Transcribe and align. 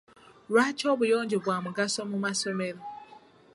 Lwaki 0.51 0.83
obuyonjo 0.93 1.37
bwa 1.43 1.57
mugaso 1.65 2.01
mu 2.09 2.17
masomero? 2.25 2.81